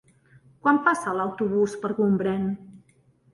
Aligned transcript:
Quan 0.63 0.79
passa 0.87 1.13
l'autobús 1.17 1.75
per 1.85 1.93
Gombrèn? 2.01 2.49